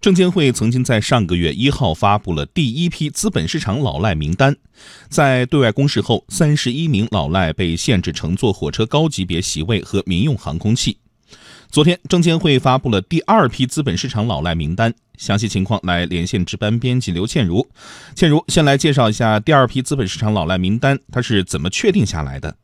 [0.00, 4.56] 证监会曾经在上个月一号发布了第一批资本市场老赖名单，
[5.08, 10.98] 在对外公示后，三十一名老赖被限制乘坐火车高级别席位和民用航空器。
[11.68, 17.68] 昨天，证监会发布了第二批资本市场老赖名单，详细情况来连线值班编辑刘倩茹。
[18.14, 22.56] 倩茹，先来介绍一下第二批资本市场老赖名单，它是怎么确定下来的？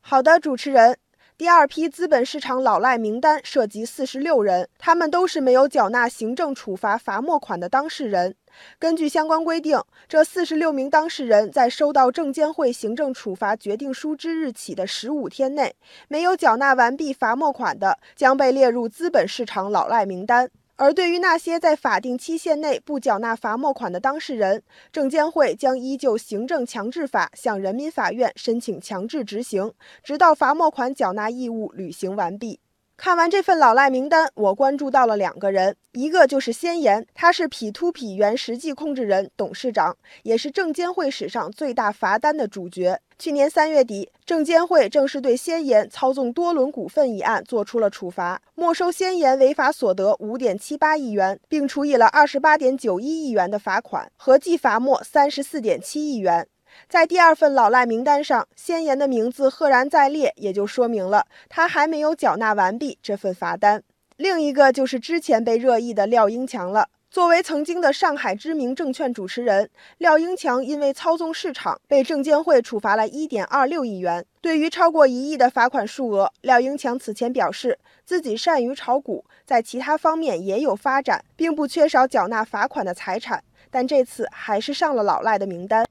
[0.00, 0.98] 好的，主持人。
[1.36, 8.36] 第二批资本市场老赖名单涉及四十六人，他们都是没有缴纳行政处罚罚没款的当事人。
[8.78, 9.76] 根据相关规定，
[10.08, 15.74] 这四十六名当事人在收到证监会行政处罚决定书之日起的十五天内，
[16.06, 20.48] 没有缴纳完毕罚没款的，将被列入资本市场老赖名单。
[20.76, 32.58] 而对于那些在法定期限内不缴纳罚没款的当事人，证监会将依旧行政强制法向人民法院申请强制执行，直到罚没款缴纳义务履行完毕。
[32.96, 43.00] 看完这份老赖名单，我关注到了两个人，一个就是先言，他是 P2P 原实际控制人、董事长，也是证监会史上最大罚单的主角。
[43.18, 56.46] 去年三月底，证监会正式对先言操纵多轮股份一案作出了处罚，没收先言违法所得五点七八亿元，并处以了二十八点九一亿元的罚款，合计罚没三十四点七亿元。
[56.88, 63.82] 在第二份老赖名单上，先言的名字赫然在列，也就说明了他还没有缴纳完毕这份罚单。
[64.16, 66.88] 另一个就是之前被热议的廖英强了。
[67.10, 74.26] 作为曾经的上海知名证券主持人，廖英强因为操纵市场，被证监会处罚了一点二六亿元。
[74.40, 85.86] 对于超过一亿的罚款数额，廖英强此前表示，自己善于炒股，在其他方面也有发展，并不缺少缴纳罚款的财产，但这次还是上了老赖的名单。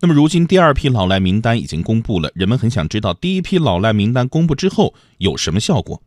[0.00, 6.00] 那么，如今第二批老赖名单已经公布了，人们很想知道第一批老赖名单公布之后有什么效果。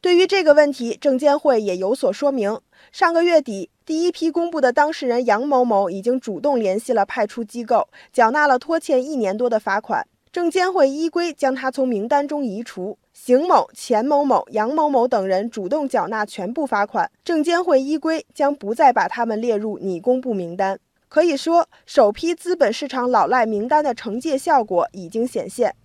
[0.00, 2.58] 对于这个问题，证监会也有所说明。
[2.92, 10.06] 上个月底，第一批公布的当事人杨某某已经主动联系了派出机构，缴纳了拖欠一年多的罚款。
[10.32, 12.98] 证监会依规将他从名单中移除。
[13.12, 20.78] 邢某、钱某某、杨某某等人主动缴纳全部罚款，证监会依规将不再把他们列入拟公布名单。
[21.08, 25.76] 可以说，首批资本市场老赖名单的惩戒效果已经显现。